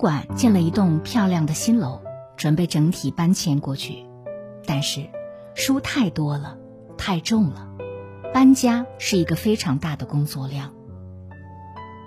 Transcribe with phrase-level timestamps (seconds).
[0.00, 2.00] 馆建了一栋漂亮的新楼，
[2.34, 4.06] 准备整体搬迁过去，
[4.64, 5.06] 但是
[5.54, 6.56] 书太多了，
[6.96, 7.68] 太重了，
[8.32, 10.72] 搬家是一个非常大的工作量。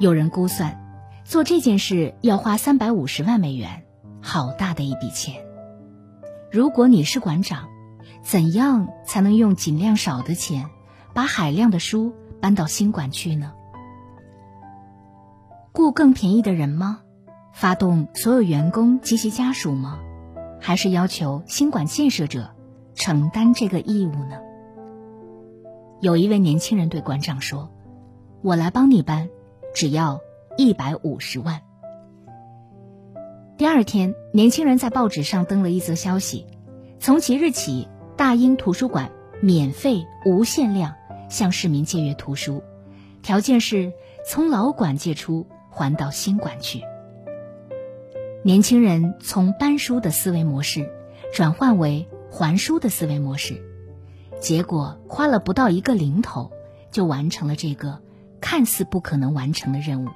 [0.00, 0.84] 有人估算，
[1.24, 3.84] 做这件事要花三百五十万美元，
[4.20, 5.46] 好大的一笔钱。
[6.50, 7.68] 如果你是馆长，
[8.20, 10.68] 怎样才能用尽量少的钱，
[11.14, 13.52] 把海量的书搬到新馆去呢？
[15.70, 17.02] 雇更便宜的人吗？
[17.56, 19.98] 发动所有员工及其家属吗？
[20.60, 22.50] 还是要求新馆建设者
[22.94, 24.38] 承担这个义务呢？
[26.02, 27.72] 有一位年轻人对馆长说
[28.44, 29.30] ：“我来帮你搬，
[29.74, 30.20] 只要
[30.58, 31.62] 一百五十万。”
[33.56, 36.46] 第二天，年轻人在报纸上登了一则消息：
[36.98, 39.10] 从即日起，大英图书馆
[39.40, 40.94] 免费无限量
[41.30, 42.62] 向市民借阅图书，
[43.22, 43.94] 条件是
[44.28, 46.82] 从老馆借出，还到新馆去。
[48.46, 50.88] 年轻人从搬书的思维模式
[51.34, 53.60] 转换为还书的思维模式，
[54.40, 56.52] 结果花了不到一个零头
[56.92, 58.00] 就完成了这个
[58.40, 60.10] 看似不可能完成的任务，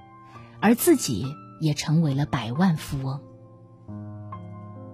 [0.61, 1.27] 而自己
[1.61, 3.19] 也成为了百万富翁。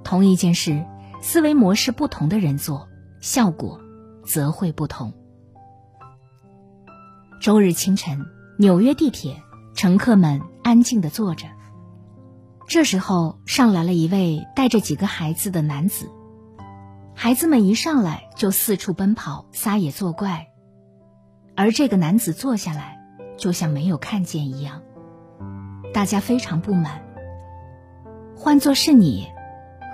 [0.03, 0.87] 同一件事，
[1.21, 2.89] 思维模式不同的人做，
[3.21, 3.79] 效果
[4.25, 5.13] 则会不同。
[7.43, 8.25] 周日清晨，
[8.57, 9.43] 纽约地铁，
[9.75, 11.47] 乘客们安静的坐着。
[12.69, 16.11] 这时候上来了一位带着几个孩子的男子，
[17.15, 20.49] 孩子们一上来就四处奔跑，撒野作怪，
[21.55, 22.99] 而这个男子坐下来，
[23.37, 24.83] 就像没有看见一样。
[25.95, 27.03] 大家非常不满。
[28.37, 29.29] 换做是你，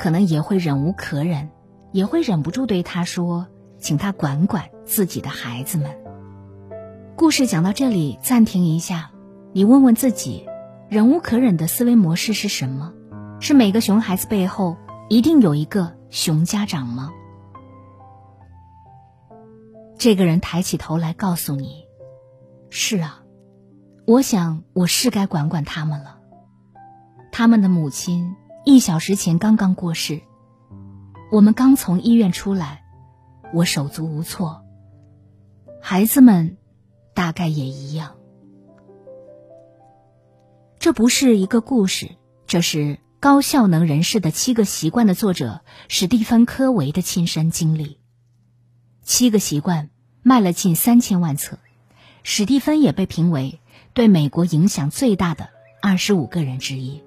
[0.00, 1.50] 可能也会忍无可忍，
[1.92, 5.94] 也会忍不住对他说：“请他管管自己的孩子们。”
[7.16, 9.10] 故事讲到这里，暂停一下，
[9.52, 10.48] 你问问自己。
[10.92, 12.92] 忍无可忍的思维模式是什么？
[13.40, 14.76] 是每个熊孩子背后
[15.08, 17.10] 一定有一个熊家长吗？
[19.96, 21.86] 这个人抬起头来告诉你
[22.68, 23.22] ：“是啊，
[24.06, 26.18] 我想我是该管管他们了。
[27.30, 28.36] 他们的母亲
[28.66, 30.20] 一小时前刚刚过世，
[31.30, 32.84] 我们刚从医院出来，
[33.54, 34.62] 我手足无措。
[35.80, 36.58] 孩子们
[37.14, 38.16] 大概也一样。”
[40.82, 42.10] 这不是一个故事，
[42.48, 42.78] 这是
[43.20, 48.00] 《高效能人士的七个习惯》的作者史蒂芬·科维的亲身经历。
[49.04, 49.90] 七个习惯
[50.24, 51.60] 卖了近三千万册，
[52.24, 53.60] 史蒂芬也被评为
[53.94, 55.50] 对美国影响最大的
[55.80, 57.00] 二十五个人之一。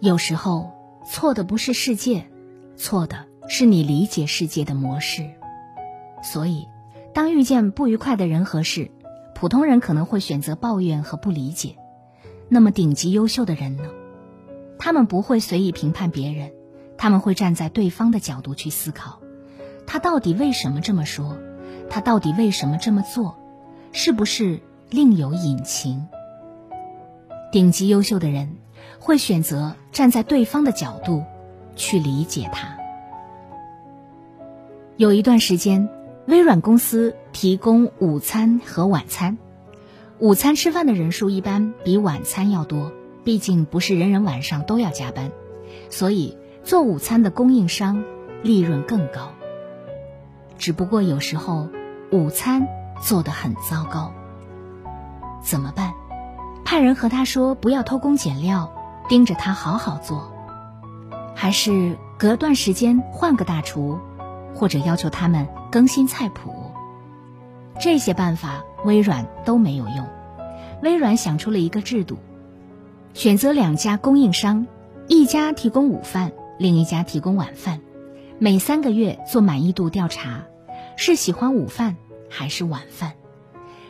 [0.00, 0.72] 有时候
[1.06, 2.26] 错的不是世界，
[2.74, 5.30] 错的是你理解世界的模式。
[6.22, 6.66] 所以，
[7.12, 8.90] 当遇见不愉快的人和事，
[9.34, 11.76] 普通人可能会选择抱怨和不理解。
[12.48, 13.84] 那么顶级优秀的人呢？
[14.78, 16.52] 他们不会随意评判别人，
[16.96, 19.20] 他们会站在对方的角度去思考，
[19.86, 21.36] 他到底为什么这么说？
[21.88, 23.36] 他到底为什么这么做？
[23.92, 26.06] 是不是另有隐情？
[27.50, 28.56] 顶级优秀的人
[28.98, 31.24] 会选择站在对方的角度
[31.74, 32.76] 去理解他。
[34.96, 35.88] 有一段时间，
[36.26, 39.38] 微软公司提供午餐和晚餐。
[40.18, 42.90] 午餐吃饭的人数一般比晚餐要多，
[43.22, 45.30] 毕竟不是人人晚上都要加班，
[45.90, 48.02] 所以做午餐的供应商
[48.42, 49.32] 利润更高。
[50.56, 51.68] 只不过有时候
[52.10, 52.66] 午餐
[53.02, 54.14] 做得很糟糕，
[55.42, 55.92] 怎么办？
[56.64, 58.72] 派人和他说不要偷工减料，
[59.10, 60.32] 盯着他好好做，
[61.34, 63.98] 还是隔段时间换个大厨，
[64.54, 66.65] 或者要求他们更新菜谱？
[67.80, 68.64] 这些办法。
[68.84, 70.06] 微软都没有用，
[70.80, 72.18] 微软想出了一个制度：
[73.14, 74.68] 选择两家供应商，
[75.08, 77.80] 一家提供午饭，另一家提供晚饭，
[78.38, 80.44] 每三个月做满意度调查，
[80.96, 81.96] 是喜欢午饭
[82.30, 83.14] 还是晚饭？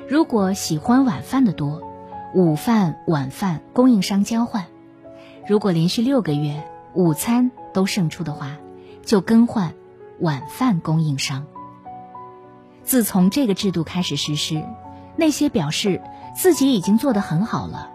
[0.09, 1.83] 如果喜欢晚饭的多，
[2.35, 4.63] 午饭晚饭供应商交换；
[5.47, 6.63] 如果连续六个月
[6.95, 8.57] 午餐都胜出的话，
[9.05, 9.75] 就更换
[10.21, 11.45] 晚饭供应商。
[12.87, 14.65] 自从这个制度开始实施。
[15.17, 16.03] 那些表示
[16.37, 17.91] 自己已经做得很好了，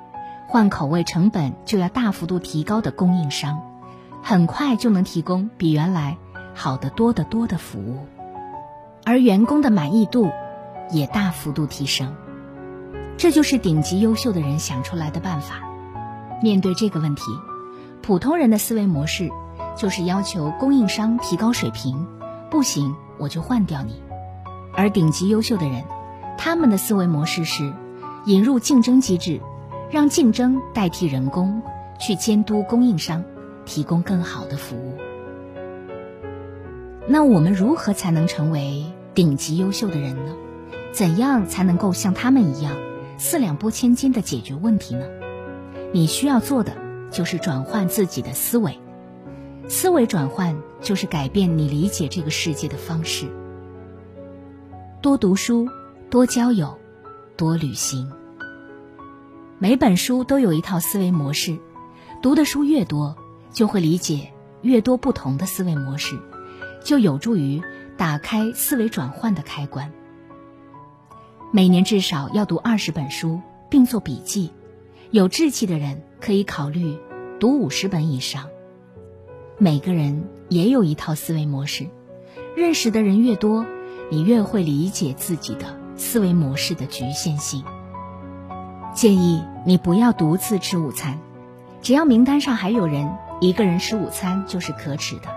[0.47, 3.61] 换口味成本就要大幅度提高的供应商，
[4.21, 6.17] 很快就能提供比原来
[6.55, 8.07] 好得多得多的服务，
[9.05, 10.31] 而员工的满意度
[10.89, 12.15] 也大幅度提升。
[13.17, 15.61] 这就是顶级优秀的人想出来的办法。
[16.41, 17.21] 面对这个问题，
[18.01, 19.29] 普通人的思维模式
[19.77, 22.07] 就是要求供应商提高水平，
[22.49, 23.93] 不行我就换掉你；
[24.75, 25.83] 而顶级优秀的人，
[26.37, 27.73] 他们的思维模式是
[28.25, 29.41] 引入竞争机制。
[29.91, 31.61] 让竞争代替人工
[31.99, 33.25] 去监督供应商，
[33.65, 34.95] 提供更好的服务。
[37.07, 40.31] 那我们如何才能成为顶级优秀的人呢？
[40.93, 42.77] 怎样才能够像他们一样
[43.17, 45.03] 四两拨千斤的解决问题呢？
[45.91, 46.71] 你需要做的
[47.11, 48.79] 就是转换自己的思维。
[49.67, 53.27] 思维转换就是改变你理解这个世界的方式。
[55.01, 55.67] 多读书，
[56.11, 56.77] 多交友，
[57.35, 58.11] 多旅行。
[59.57, 61.57] 每本书都有一套思维模式，
[62.21, 63.17] 读的书越多，
[63.51, 64.31] 就会理解
[64.61, 66.19] 越多不同的思维模式，
[66.83, 67.63] 就有助于
[67.97, 69.91] 打开思维转换的开关。
[71.51, 74.51] 每年至少要读二十本书，并做笔记。
[75.09, 76.95] 有志气的人可以考虑
[77.39, 78.49] 读五十本以上。
[79.57, 81.87] 每个人也有一套思维模式，
[82.55, 83.65] 认识的人越多，
[84.11, 87.63] 你越会理解自己的思维模式的局限性。
[88.93, 91.17] 建议你不要独自吃午餐，
[91.81, 93.09] 只要名单上还有人，
[93.39, 95.29] 一个人吃午餐就是可耻的。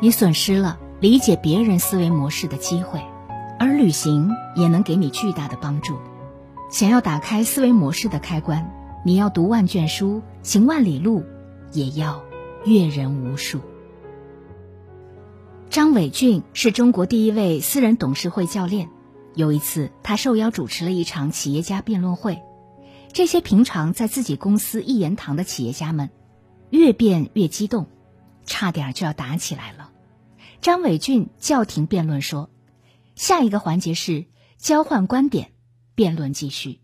[0.00, 3.00] 你损失了理解别人思维模式的机会，
[3.56, 5.96] 而旅行也能给你巨大的帮助。
[6.72, 8.68] 想要打开思维模式的开关，
[9.04, 11.22] 你要读万卷书，行万里路，
[11.72, 12.20] 也要
[12.64, 13.60] 阅人无数。
[15.70, 18.88] 张伟俊是中国第一位私人董事会教练。
[19.34, 22.40] 有一次，他受邀主持了一场企业家辩论会。
[23.12, 26.08] 这些平常在自己公司一言堂的企业家们，
[26.70, 27.86] 越辩越激动，
[28.46, 29.90] 差点就要打起来了。
[30.62, 32.48] 张伟俊叫停辩论说
[33.14, 34.24] ：“下一个环节是
[34.56, 35.52] 交换观点，
[35.94, 36.80] 辩论继续。”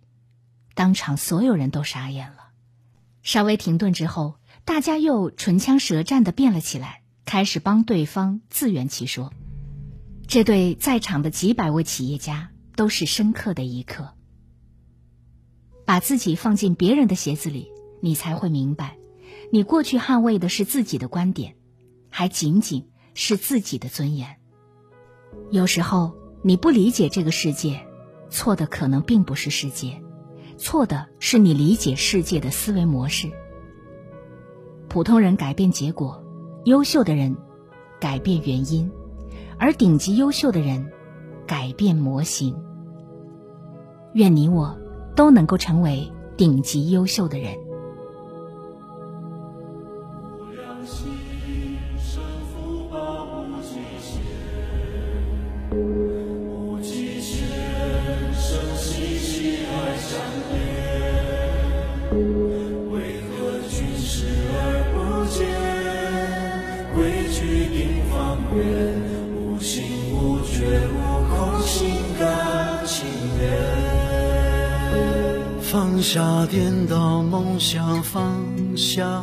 [0.75, 2.51] 当场所有人都傻眼了。
[3.23, 4.35] 稍微停顿之后，
[4.67, 9.33] 大家又唇枪舌战的辩了起来，开始帮对方自圆其说。
[10.27, 14.15] 这对在场的几百位企业家都是深刻的一课。
[15.85, 18.97] 把自己放进别人的鞋子里，你才会明白，
[19.53, 21.57] 你过去捍卫的是自己的观点，
[22.09, 24.37] 还仅仅是自己的尊严。
[25.51, 27.87] 有时候你不理解这个世界，
[28.31, 30.03] 错的可能并不是世界，
[30.57, 33.31] 错的是你理解世界的思维模式。
[34.89, 36.24] 普通人改变结果，
[36.65, 37.37] 优秀的人
[38.01, 38.91] 改变原因，
[39.59, 40.91] 而顶级优秀的人
[41.47, 42.55] 改变模型。
[44.15, 44.79] 愿你我。
[45.17, 47.57] 都能够成为顶级优秀的人。
[76.15, 78.41] 放下颠倒梦想，放
[78.77, 79.21] 下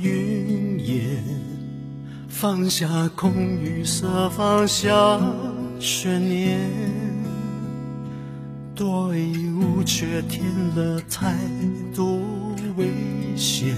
[0.00, 1.22] 云烟，
[2.26, 5.20] 放下空与色，放下
[5.78, 6.68] 悬念。
[8.74, 10.44] 多一物却添
[10.74, 11.32] 了太
[11.94, 12.18] 多
[12.76, 12.90] 危
[13.36, 13.76] 险，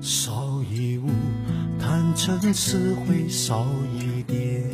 [0.00, 1.08] 少一物
[1.78, 4.64] 坦诚词汇少一点。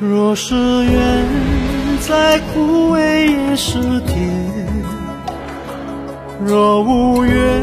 [0.00, 1.70] 若是缘。
[2.08, 4.66] 再苦味也是甜，
[6.42, 7.62] 若无缘，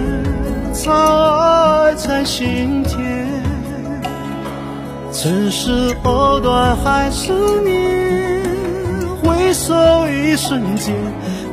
[0.71, 2.97] 藏爱在心田。
[5.11, 8.43] 尘世藕断还丝连，
[9.23, 9.73] 回首
[10.07, 10.93] 一瞬间，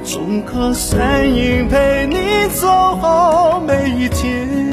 [0.05, 4.64] 终可身影陪你走好每一天。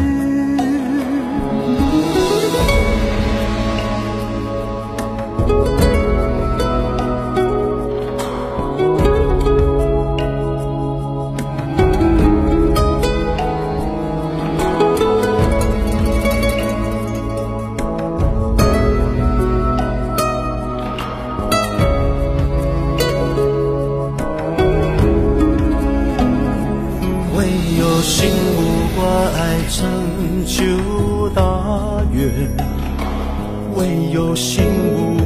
[33.75, 34.63] 唯有心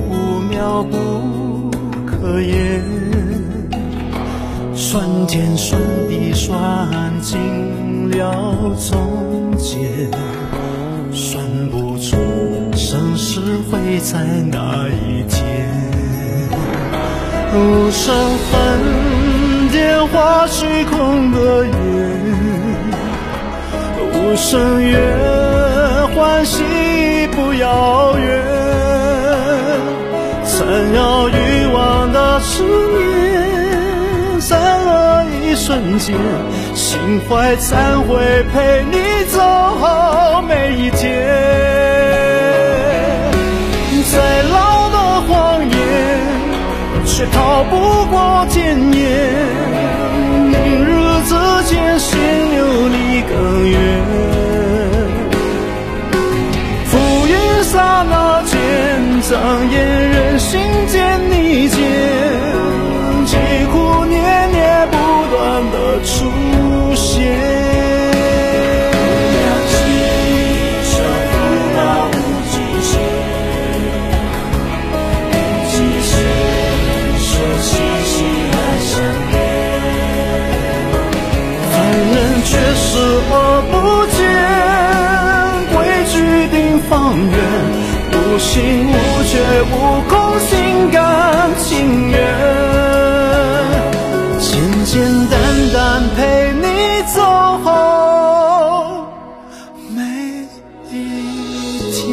[0.10, 1.70] 无妙不
[2.06, 2.84] 可言，
[4.74, 6.56] 算天算地算
[7.22, 7.40] 尽
[8.12, 10.10] 了从前，
[11.12, 12.16] 算不出
[12.74, 14.20] 生死会在
[14.52, 15.44] 哪一天。
[17.54, 18.14] 无声
[18.52, 21.72] 分，点化虚空的夜，
[24.14, 24.98] 无声月，
[26.16, 26.95] 唤醒。
[27.36, 28.42] 不遥远，
[30.46, 36.16] 残摇欲望的思念，散了一瞬间，
[36.74, 41.28] 心怀忏悔，陪你走好每一天。
[44.14, 45.76] 再老的谎言，
[47.06, 49.04] 却逃不过检验。
[50.48, 50.90] 明日
[51.26, 52.18] 之间，心
[52.54, 54.05] 留你更远。
[59.28, 61.80] 上演人心间逆间，
[63.26, 63.36] 疾
[63.72, 64.96] 苦念念不
[65.36, 67.26] 断的出现。
[81.72, 82.16] 凡人
[82.46, 83.00] 却是
[83.32, 83.34] 我
[88.36, 88.92] 无心无
[89.24, 89.40] 觉
[89.72, 92.20] 无空，心甘情愿，
[94.42, 95.40] 简简单
[95.74, 97.22] 单陪你走
[97.64, 99.08] 好
[99.88, 100.02] 每
[100.92, 100.98] 一
[101.94, 102.04] 天。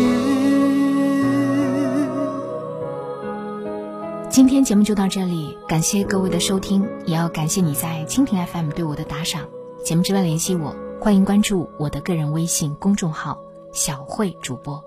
[4.31, 9.43] 今天节目就到这里，感谢各位的收听，也要感谢你在蜻蜓 FM 对我的打赏。
[9.85, 13.43] 节目之外联系我，欢迎关注我的个人微信公众号
[13.75, 14.81] “小慧主播”。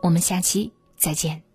[0.00, 1.49] 我们下期再见。